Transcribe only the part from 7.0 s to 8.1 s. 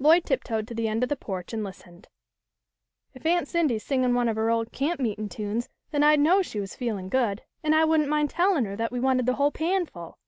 good, and I wouldn't